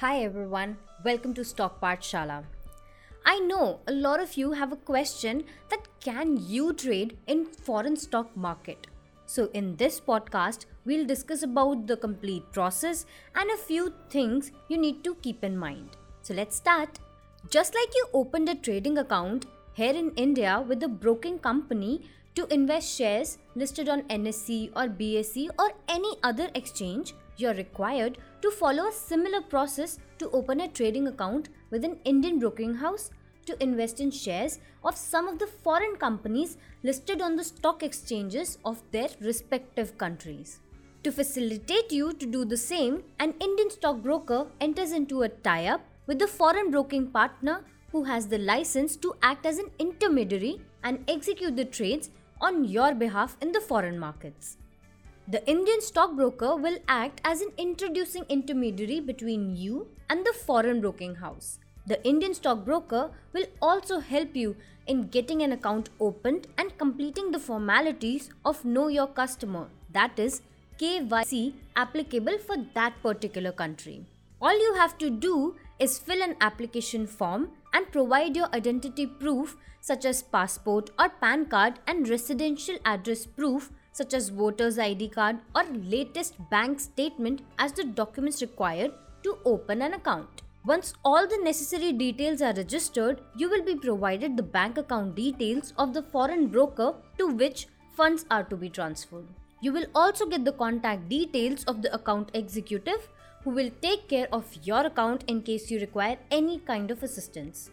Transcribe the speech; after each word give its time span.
Hi 0.00 0.22
everyone, 0.22 0.76
welcome 1.04 1.34
to 1.34 1.44
Stock 1.44 1.80
Pathshala. 1.80 2.44
I 3.26 3.40
know 3.40 3.80
a 3.88 3.92
lot 3.92 4.20
of 4.20 4.36
you 4.36 4.52
have 4.52 4.70
a 4.70 4.76
question 4.76 5.42
that 5.70 5.88
can 5.98 6.36
you 6.40 6.72
trade 6.72 7.16
in 7.26 7.44
foreign 7.44 7.96
stock 7.96 8.36
market? 8.36 8.86
So 9.26 9.50
in 9.54 9.74
this 9.74 9.98
podcast, 10.00 10.66
we'll 10.84 11.04
discuss 11.04 11.42
about 11.42 11.88
the 11.88 11.96
complete 11.96 12.44
process 12.52 13.06
and 13.34 13.50
a 13.50 13.56
few 13.56 13.92
things 14.08 14.52
you 14.68 14.78
need 14.78 15.02
to 15.02 15.16
keep 15.16 15.42
in 15.42 15.58
mind. 15.58 15.96
So 16.22 16.32
let's 16.32 16.54
start. 16.54 17.00
Just 17.50 17.74
like 17.74 17.92
you 17.92 18.06
opened 18.14 18.48
a 18.48 18.54
trading 18.54 18.98
account 18.98 19.46
here 19.72 19.94
in 19.94 20.12
India 20.14 20.64
with 20.64 20.80
a 20.84 20.88
broking 20.88 21.40
company 21.40 22.02
to 22.36 22.46
invest 22.54 22.96
shares 22.96 23.38
listed 23.56 23.88
on 23.88 24.02
NSE 24.02 24.70
or 24.76 24.86
BSE 24.86 25.48
or 25.58 25.72
any 25.88 26.14
other 26.22 26.50
exchange, 26.54 27.14
you're 27.38 27.54
required 27.54 28.18
to 28.42 28.50
follow 28.50 28.88
a 28.88 28.92
similar 28.92 29.40
process 29.40 29.98
to 30.18 30.30
open 30.30 30.60
a 30.60 30.68
trading 30.68 31.06
account 31.06 31.48
with 31.70 31.84
an 31.84 31.98
Indian 32.04 32.38
broking 32.38 32.74
house 32.74 33.10
to 33.46 33.62
invest 33.62 34.00
in 34.00 34.10
shares 34.10 34.58
of 34.84 34.96
some 34.96 35.26
of 35.26 35.38
the 35.38 35.46
foreign 35.46 35.96
companies 35.96 36.58
listed 36.82 37.22
on 37.22 37.36
the 37.36 37.44
stock 37.44 37.82
exchanges 37.82 38.58
of 38.64 38.82
their 38.90 39.08
respective 39.20 39.96
countries. 39.96 40.60
To 41.04 41.12
facilitate 41.12 41.92
you 41.92 42.12
to 42.12 42.26
do 42.26 42.44
the 42.44 42.56
same, 42.56 43.04
an 43.18 43.34
Indian 43.40 43.70
stockbroker 43.70 44.46
enters 44.60 44.92
into 44.92 45.22
a 45.22 45.28
tie 45.28 45.66
up 45.66 45.80
with 46.06 46.18
the 46.18 46.26
foreign 46.26 46.70
broking 46.70 47.06
partner 47.06 47.64
who 47.92 48.04
has 48.04 48.26
the 48.26 48.38
license 48.38 48.96
to 48.96 49.14
act 49.22 49.46
as 49.46 49.58
an 49.58 49.70
intermediary 49.78 50.60
and 50.82 51.04
execute 51.08 51.56
the 51.56 51.64
trades 51.64 52.10
on 52.40 52.64
your 52.64 52.94
behalf 52.94 53.36
in 53.40 53.52
the 53.52 53.60
foreign 53.60 53.98
markets. 53.98 54.58
The 55.30 55.46
Indian 55.46 55.82
stockbroker 55.82 56.56
will 56.56 56.78
act 56.88 57.20
as 57.22 57.42
an 57.42 57.50
introducing 57.58 58.24
intermediary 58.30 58.98
between 59.00 59.54
you 59.54 59.88
and 60.08 60.24
the 60.24 60.32
foreign 60.32 60.80
broking 60.80 61.16
house. 61.16 61.58
The 61.86 62.02
Indian 62.02 62.32
stockbroker 62.32 63.10
will 63.34 63.44
also 63.60 63.98
help 63.98 64.34
you 64.34 64.56
in 64.86 65.08
getting 65.08 65.42
an 65.42 65.52
account 65.52 65.90
opened 66.00 66.46
and 66.56 66.78
completing 66.78 67.30
the 67.30 67.38
formalities 67.38 68.30
of 68.46 68.64
Know 68.64 68.88
Your 68.88 69.06
Customer, 69.06 69.68
that 69.92 70.18
is, 70.18 70.40
KYC 70.78 71.52
applicable 71.76 72.38
for 72.38 72.56
that 72.72 72.94
particular 73.02 73.52
country. 73.52 74.06
All 74.40 74.58
you 74.58 74.76
have 74.76 74.96
to 74.96 75.10
do 75.10 75.56
is 75.78 75.98
fill 75.98 76.22
an 76.22 76.36
application 76.40 77.06
form 77.06 77.50
and 77.74 77.92
provide 77.92 78.34
your 78.34 78.48
identity 78.54 79.06
proof 79.06 79.58
such 79.82 80.06
as 80.06 80.22
passport 80.22 80.88
or 80.98 81.10
PAN 81.10 81.44
card 81.46 81.80
and 81.86 82.08
residential 82.08 82.78
address 82.86 83.26
proof 83.26 83.70
such 83.92 84.14
as 84.14 84.28
voter's 84.28 84.78
ID 84.78 85.08
card 85.08 85.38
or 85.54 85.64
latest 85.64 86.34
bank 86.50 86.80
statement 86.80 87.42
as 87.58 87.72
the 87.72 87.84
documents 87.84 88.42
required 88.42 88.92
to 89.22 89.38
open 89.44 89.82
an 89.82 89.94
account. 89.94 90.42
Once 90.64 90.92
all 91.04 91.26
the 91.26 91.38
necessary 91.42 91.92
details 91.92 92.42
are 92.42 92.52
registered, 92.52 93.20
you 93.36 93.48
will 93.48 93.64
be 93.64 93.74
provided 93.74 94.36
the 94.36 94.42
bank 94.42 94.76
account 94.76 95.14
details 95.14 95.72
of 95.78 95.94
the 95.94 96.02
foreign 96.02 96.46
broker 96.46 96.94
to 97.16 97.28
which 97.28 97.66
funds 97.96 98.26
are 98.30 98.44
to 98.44 98.56
be 98.56 98.68
transferred. 98.68 99.26
You 99.60 99.72
will 99.72 99.86
also 99.94 100.26
get 100.26 100.44
the 100.44 100.52
contact 100.52 101.08
details 101.08 101.64
of 101.64 101.82
the 101.82 101.92
account 101.94 102.30
executive 102.34 103.08
who 103.42 103.50
will 103.50 103.70
take 103.82 104.08
care 104.08 104.28
of 104.32 104.44
your 104.62 104.86
account 104.86 105.24
in 105.26 105.42
case 105.42 105.70
you 105.70 105.80
require 105.80 106.18
any 106.30 106.58
kind 106.58 106.90
of 106.90 107.02
assistance. 107.02 107.70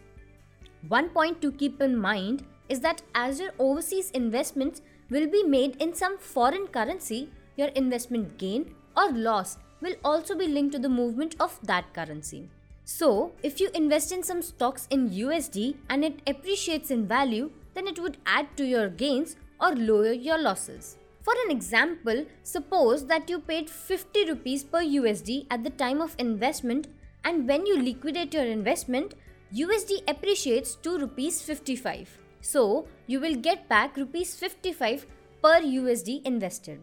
One 0.88 1.10
point 1.10 1.42
to 1.42 1.52
keep 1.52 1.80
in 1.80 1.96
mind 1.96 2.44
is 2.68 2.80
that 2.80 3.02
as 3.14 3.40
your 3.40 3.50
overseas 3.58 4.10
investments 4.12 4.80
will 5.10 5.26
be 5.26 5.42
made 5.42 5.76
in 5.76 5.94
some 5.94 6.18
foreign 6.18 6.66
currency, 6.66 7.30
your 7.56 7.68
investment 7.68 8.38
gain 8.38 8.74
or 8.96 9.12
loss 9.12 9.58
will 9.80 9.94
also 10.04 10.34
be 10.36 10.46
linked 10.46 10.72
to 10.72 10.78
the 10.78 10.88
movement 10.88 11.36
of 11.38 11.58
that 11.62 11.92
currency. 11.94 12.48
So, 12.84 13.32
if 13.42 13.60
you 13.60 13.70
invest 13.74 14.12
in 14.12 14.22
some 14.22 14.42
stocks 14.42 14.86
in 14.90 15.10
USD 15.10 15.76
and 15.90 16.04
it 16.04 16.20
appreciates 16.26 16.90
in 16.90 17.06
value, 17.06 17.50
then 17.74 17.86
it 17.86 17.98
would 17.98 18.16
add 18.26 18.56
to 18.56 18.64
your 18.64 18.88
gains 18.88 19.36
or 19.60 19.74
lower 19.74 20.12
your 20.12 20.38
losses. 20.38 20.96
For 21.22 21.34
an 21.44 21.50
example, 21.50 22.24
suppose 22.44 23.06
that 23.06 23.28
you 23.28 23.40
paid 23.40 23.68
50 23.68 24.26
rupees 24.26 24.62
per 24.62 24.78
USD 24.78 25.46
at 25.50 25.64
the 25.64 25.70
time 25.70 26.00
of 26.00 26.14
investment 26.18 26.86
and 27.24 27.48
when 27.48 27.66
you 27.66 27.82
liquidate 27.82 28.32
your 28.32 28.44
investment, 28.44 29.14
USD 29.52 30.08
appreciates 30.08 30.76
to 30.76 30.96
rupees 30.96 31.42
55. 31.42 32.18
So, 32.46 32.86
you 33.08 33.18
will 33.18 33.34
get 33.34 33.68
back 33.68 33.96
rupees 33.96 34.36
55 34.36 35.06
per 35.42 35.60
USD 35.60 36.24
invested. 36.24 36.78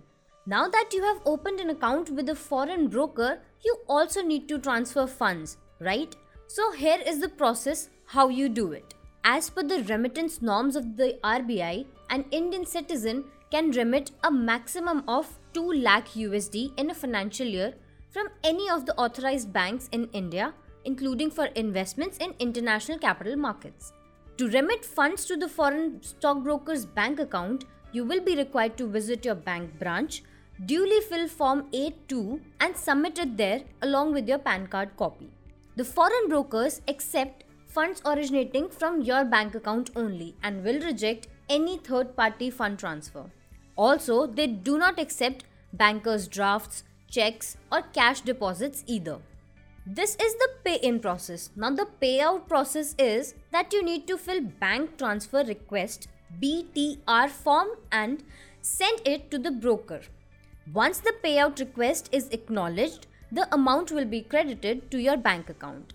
Now 0.45 0.67
that 0.67 0.89
you 0.91 1.01
have 1.03 1.21
opened 1.25 1.61
an 1.61 1.69
account 1.69 2.09
with 2.09 2.27
a 2.27 2.35
foreign 2.35 2.89
broker, 2.89 3.39
you 3.63 3.77
also 3.87 4.21
need 4.21 4.49
to 4.49 4.59
transfer 4.59 5.07
funds, 5.07 5.55
right? 5.79 6.13
So, 6.47 6.73
here 6.73 6.99
is 7.05 7.21
the 7.21 7.29
process 7.29 7.87
how 8.07 8.27
you 8.27 8.49
do 8.49 8.73
it. 8.73 8.93
As 9.23 9.49
per 9.49 9.63
the 9.63 9.81
remittance 9.83 10.41
norms 10.41 10.75
of 10.75 10.97
the 10.97 11.17
RBI, 11.23 11.85
an 12.09 12.25
Indian 12.31 12.65
citizen 12.65 13.23
can 13.49 13.71
remit 13.71 14.11
a 14.25 14.31
maximum 14.31 15.03
of 15.07 15.33
2 15.53 15.71
lakh 15.87 16.09
USD 16.09 16.77
in 16.77 16.89
a 16.89 17.01
financial 17.05 17.47
year 17.47 17.73
from 18.11 18.27
any 18.43 18.69
of 18.69 18.85
the 18.85 18.97
authorized 18.97 19.53
banks 19.53 19.87
in 19.93 20.09
India, 20.11 20.53
including 20.83 21.31
for 21.31 21.45
investments 21.65 22.17
in 22.17 22.33
international 22.39 22.99
capital 22.99 23.37
markets. 23.37 23.93
To 24.37 24.49
remit 24.49 24.83
funds 24.83 25.25
to 25.25 25.37
the 25.37 25.47
foreign 25.47 26.01
stockbroker's 26.01 26.87
bank 26.87 27.19
account, 27.19 27.65
you 27.91 28.03
will 28.03 28.19
be 28.19 28.35
required 28.35 28.77
to 28.77 28.87
visit 28.87 29.23
your 29.23 29.35
bank 29.35 29.77
branch, 29.77 30.23
duly 30.65 31.01
fill 31.01 31.27
Form 31.27 31.69
A2 31.71 32.39
and 32.59 32.75
submit 32.75 33.19
it 33.19 33.37
there 33.37 33.61
along 33.83 34.13
with 34.13 34.27
your 34.27 34.39
PAN 34.39 34.65
card 34.65 34.97
copy. 34.97 35.29
The 35.75 35.85
foreign 35.85 36.29
brokers 36.29 36.81
accept 36.87 37.43
funds 37.67 38.01
originating 38.05 38.69
from 38.69 39.01
your 39.01 39.23
bank 39.23 39.53
account 39.53 39.91
only 39.95 40.35
and 40.41 40.63
will 40.63 40.81
reject 40.81 41.27
any 41.47 41.77
third 41.77 42.15
party 42.15 42.49
fund 42.49 42.79
transfer. 42.79 43.29
Also, 43.75 44.25
they 44.25 44.47
do 44.47 44.79
not 44.79 44.97
accept 44.97 45.45
bankers' 45.73 46.27
drafts, 46.27 46.83
checks, 47.07 47.55
or 47.71 47.83
cash 47.83 48.21
deposits 48.21 48.83
either. 48.87 49.19
This 49.85 50.15
is 50.15 50.33
the 50.35 50.47
pay 50.63 50.75
in 50.75 51.01
process. 51.01 51.49
Now, 51.57 51.69
the 51.69 51.87
payout 52.01 52.47
process 52.47 52.95
is 52.97 53.35
that 53.51 53.73
you 53.73 53.83
need 53.83 54.07
to 54.07 54.17
fill 54.17 54.39
bank 54.39 54.97
transfer 54.97 55.43
request 55.43 56.07
BTR 56.41 57.29
form 57.29 57.67
and 57.91 58.23
send 58.61 59.01
it 59.05 59.29
to 59.31 59.37
the 59.37 59.51
broker. 59.51 59.99
Once 60.73 60.99
the 60.99 61.13
payout 61.21 61.59
request 61.59 62.07
is 62.13 62.29
acknowledged, 62.29 63.07
the 63.29 63.53
amount 63.53 63.91
will 63.91 64.05
be 64.05 64.21
credited 64.21 64.89
to 64.89 65.01
your 65.01 65.17
bank 65.17 65.49
account. 65.49 65.91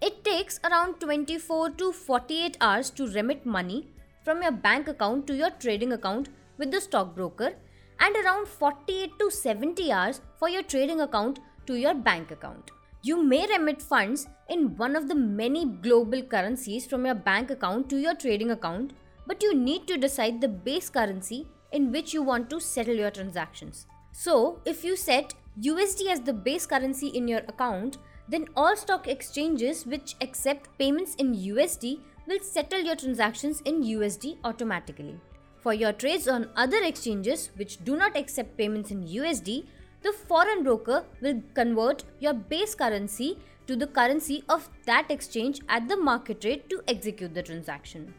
It 0.00 0.24
takes 0.24 0.60
around 0.62 1.00
24 1.00 1.70
to 1.70 1.92
48 1.92 2.56
hours 2.60 2.90
to 2.90 3.08
remit 3.08 3.44
money 3.44 3.88
from 4.24 4.40
your 4.40 4.52
bank 4.52 4.86
account 4.86 5.26
to 5.26 5.34
your 5.34 5.50
trading 5.50 5.92
account 5.92 6.28
with 6.58 6.70
the 6.70 6.80
stockbroker 6.80 7.54
and 7.98 8.14
around 8.24 8.46
48 8.46 9.18
to 9.18 9.30
70 9.32 9.90
hours 9.90 10.20
for 10.38 10.48
your 10.48 10.62
trading 10.62 11.00
account 11.00 11.40
to 11.66 11.74
your 11.74 11.94
bank 11.94 12.30
account. 12.30 12.70
You 13.04 13.20
may 13.20 13.48
remit 13.48 13.82
funds 13.82 14.28
in 14.48 14.76
one 14.76 14.94
of 14.94 15.08
the 15.08 15.14
many 15.16 15.64
global 15.64 16.22
currencies 16.22 16.86
from 16.86 17.04
your 17.04 17.16
bank 17.16 17.50
account 17.50 17.90
to 17.90 17.96
your 17.96 18.14
trading 18.14 18.52
account, 18.52 18.92
but 19.26 19.42
you 19.42 19.54
need 19.54 19.88
to 19.88 19.98
decide 19.98 20.40
the 20.40 20.46
base 20.46 20.88
currency 20.88 21.48
in 21.72 21.90
which 21.90 22.14
you 22.14 22.22
want 22.22 22.48
to 22.50 22.60
settle 22.60 22.94
your 22.94 23.10
transactions. 23.10 23.88
So, 24.12 24.60
if 24.64 24.84
you 24.84 24.94
set 24.94 25.34
USD 25.60 26.12
as 26.12 26.20
the 26.20 26.32
base 26.32 26.64
currency 26.64 27.08
in 27.08 27.26
your 27.26 27.40
account, 27.48 27.98
then 28.28 28.46
all 28.54 28.76
stock 28.76 29.08
exchanges 29.08 29.84
which 29.84 30.14
accept 30.20 30.68
payments 30.78 31.16
in 31.16 31.34
USD 31.34 31.98
will 32.28 32.38
settle 32.40 32.82
your 32.82 32.94
transactions 32.94 33.62
in 33.62 33.82
USD 33.82 34.36
automatically. 34.44 35.18
For 35.58 35.74
your 35.74 35.92
trades 35.92 36.28
on 36.28 36.50
other 36.54 36.80
exchanges 36.84 37.50
which 37.56 37.84
do 37.84 37.96
not 37.96 38.16
accept 38.16 38.56
payments 38.56 38.92
in 38.92 39.08
USD, 39.08 39.64
the 40.02 40.12
foreign 40.12 40.62
broker 40.62 41.04
will 41.20 41.42
convert 41.54 42.04
your 42.18 42.34
base 42.34 42.74
currency 42.74 43.38
to 43.66 43.76
the 43.76 43.86
currency 43.86 44.42
of 44.48 44.68
that 44.86 45.10
exchange 45.10 45.60
at 45.68 45.88
the 45.88 45.96
market 45.96 46.44
rate 46.44 46.68
to 46.68 46.82
execute 46.88 47.34
the 47.34 47.42
transaction. 47.42 48.12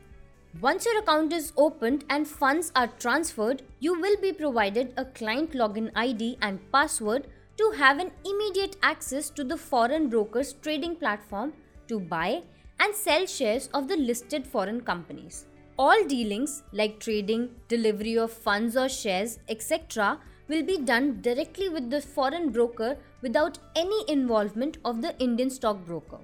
Once 0.61 0.85
your 0.85 0.99
account 0.99 1.33
is 1.33 1.51
opened 1.57 2.05
and 2.09 2.27
funds 2.27 2.71
are 2.75 2.87
transferred, 2.99 3.63
you 3.79 3.99
will 3.99 4.15
be 4.21 4.31
provided 4.31 4.93
a 4.97 5.05
client 5.05 5.51
login 5.51 5.91
ID 5.95 6.37
and 6.41 6.59
password 6.71 7.27
to 7.57 7.71
have 7.77 7.99
an 7.99 8.11
immediate 8.23 8.75
access 8.81 9.29
to 9.29 9.43
the 9.43 9.57
foreign 9.57 10.09
broker's 10.09 10.53
trading 10.53 10.95
platform 10.95 11.53
to 11.87 11.99
buy 11.99 12.43
and 12.79 12.95
sell 12.95 13.25
shares 13.25 13.67
of 13.73 13.87
the 13.87 13.97
listed 13.97 14.45
foreign 14.45 14.81
companies. 14.81 15.45
All 15.77 16.05
dealings 16.05 16.63
like 16.71 16.99
trading, 16.99 17.49
delivery 17.67 18.15
of 18.17 18.31
funds 18.31 18.77
or 18.77 18.87
shares, 18.87 19.39
etc., 19.49 20.19
will 20.53 20.63
be 20.63 20.77
done 20.77 21.07
directly 21.21 21.67
with 21.75 21.89
the 21.89 21.99
foreign 22.15 22.49
broker 22.51 22.95
without 23.21 23.57
any 23.75 23.99
involvement 24.07 24.77
of 24.85 25.01
the 25.01 25.13
Indian 25.27 25.49
stockbroker. 25.49 26.19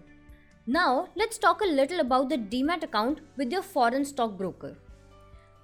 Now, 0.68 1.08
let's 1.16 1.40
talk 1.40 1.62
a 1.62 1.76
little 1.80 2.00
about 2.00 2.30
the 2.30 2.38
demat 2.38 2.84
account 2.84 3.22
with 3.38 3.52
your 3.52 3.64
foreign 3.64 4.06
stockbroker. 4.06 4.78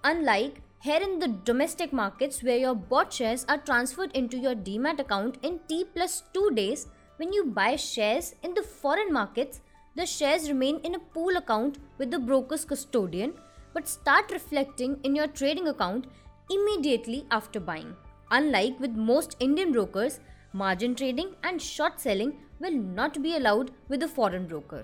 Unlike 0.04 0.62
here 0.82 1.02
in 1.08 1.20
the 1.20 1.28
domestic 1.50 1.94
markets 1.94 2.42
where 2.42 2.58
your 2.58 2.76
bought 2.76 3.14
shares 3.14 3.46
are 3.48 3.58
transferred 3.58 4.12
into 4.14 4.38
your 4.38 4.56
demat 4.56 5.00
account 5.00 5.38
in 5.44 5.60
T 5.68 5.86
plus 5.94 6.24
2 6.34 6.52
days, 6.56 6.88
when 7.18 7.34
you 7.34 7.46
buy 7.60 7.76
shares 7.76 8.34
in 8.44 8.56
the 8.56 8.64
foreign 8.64 9.14
markets, 9.14 9.62
the 9.96 10.06
shares 10.06 10.50
remain 10.50 10.80
in 10.80 10.96
a 10.96 11.06
pool 11.18 11.38
account 11.38 11.78
with 11.98 12.12
the 12.12 12.20
broker's 12.20 12.66
custodian 12.66 13.34
but 13.74 13.88
start 13.88 14.32
reflecting 14.32 14.98
in 15.04 15.16
your 15.16 15.28
trading 15.28 15.68
account 15.68 16.08
immediately 16.50 17.26
after 17.32 17.60
buying. 17.60 17.96
Unlike 18.36 18.82
with 18.82 18.92
most 19.10 19.38
Indian 19.40 19.72
brokers, 19.72 20.20
margin 20.52 20.94
trading 20.94 21.36
and 21.42 21.62
short 21.62 22.02
selling 22.02 22.34
will 22.60 22.78
not 22.98 23.22
be 23.22 23.38
allowed 23.38 23.72
with 23.88 24.04
a 24.04 24.10
foreign 24.10 24.46
broker. 24.46 24.84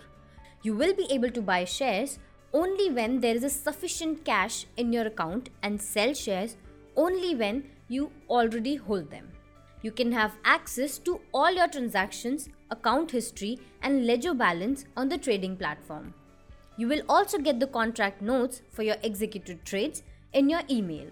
You 0.63 0.73
will 0.73 0.93
be 0.93 1.07
able 1.09 1.31
to 1.31 1.41
buy 1.41 1.65
shares 1.65 2.17
only 2.53 2.89
when 2.89 3.19
there 3.19 3.35
is 3.35 3.43
a 3.43 3.49
sufficient 3.49 4.23
cash 4.23 4.65
in 4.77 4.93
your 4.93 5.05
account 5.07 5.49
and 5.63 5.81
sell 5.81 6.13
shares 6.13 6.55
only 6.95 7.35
when 7.35 7.65
you 7.89 8.09
already 8.29 8.75
hold 8.75 9.11
them. 9.11 9.27
You 9.81 9.91
can 9.91 10.13
have 10.13 10.37
access 10.45 10.97
to 10.99 11.19
all 11.33 11.51
your 11.51 11.67
transactions, 11.67 12.47
account 12.69 13.11
history, 13.11 13.59
and 13.81 14.07
ledger 14.07 14.33
balance 14.33 14.85
on 14.95 15.09
the 15.09 15.17
trading 15.17 15.57
platform. 15.57 16.13
You 16.77 16.87
will 16.87 17.01
also 17.09 17.37
get 17.37 17.59
the 17.59 17.67
contract 17.67 18.21
notes 18.21 18.61
for 18.71 18.83
your 18.83 18.95
executed 19.03 19.65
trades 19.65 20.03
in 20.31 20.49
your 20.49 20.61
email. 20.69 21.07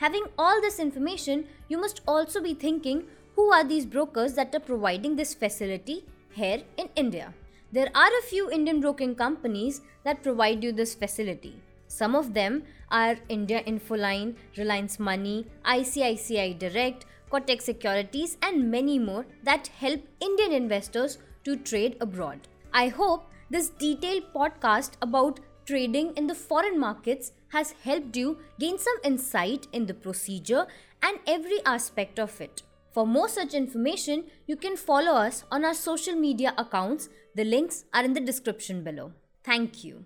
Having 0.00 0.28
all 0.38 0.62
this 0.62 0.78
information, 0.78 1.44
you 1.68 1.78
must 1.78 2.00
also 2.08 2.40
be 2.42 2.54
thinking 2.54 3.04
who 3.36 3.52
are 3.52 3.62
these 3.62 3.84
brokers 3.84 4.32
that 4.32 4.54
are 4.54 4.66
providing 4.68 5.16
this 5.16 5.34
facility 5.34 6.06
here 6.30 6.62
in 6.78 6.88
India. 6.96 7.34
There 7.70 7.90
are 7.94 8.08
a 8.18 8.26
few 8.26 8.50
Indian 8.50 8.80
broking 8.80 9.14
companies 9.14 9.82
that 10.04 10.22
provide 10.22 10.64
you 10.64 10.72
this 10.72 10.94
facility. 10.94 11.60
Some 11.86 12.16
of 12.16 12.32
them 12.32 12.62
are 12.90 13.18
India 13.28 13.62
Infoline, 13.64 14.36
Reliance 14.56 14.98
Money, 14.98 15.46
ICICI 15.66 16.58
Direct, 16.58 17.04
Kotak 17.30 17.60
Securities, 17.60 18.38
and 18.40 18.70
many 18.70 18.98
more 18.98 19.26
that 19.42 19.66
help 19.66 20.00
Indian 20.18 20.52
investors 20.52 21.18
to 21.44 21.56
trade 21.56 21.98
abroad. 22.00 22.48
I 22.72 22.88
hope 22.88 23.30
this 23.50 23.68
detailed 23.68 24.32
podcast 24.34 24.92
about 25.02 25.40
trading 25.66 26.12
in 26.16 26.26
the 26.26 26.34
foreign 26.34 26.78
markets 26.78 27.32
has 27.48 27.72
helped 27.82 28.16
you 28.16 28.38
gain 28.58 28.78
some 28.78 28.96
insight 29.04 29.66
in 29.72 29.86
the 29.86 29.94
procedure 29.94 30.66
and 31.02 31.18
every 31.26 31.64
aspect 31.64 32.18
of 32.18 32.40
it. 32.40 32.62
For 32.92 33.06
more 33.06 33.28
such 33.28 33.54
information, 33.54 34.24
you 34.46 34.56
can 34.56 34.76
follow 34.76 35.12
us 35.12 35.44
on 35.50 35.64
our 35.64 35.74
social 35.74 36.14
media 36.14 36.54
accounts. 36.58 37.08
The 37.34 37.44
links 37.44 37.84
are 37.94 38.04
in 38.04 38.14
the 38.14 38.20
description 38.20 38.82
below. 38.82 39.12
Thank 39.44 39.84
you. 39.84 40.04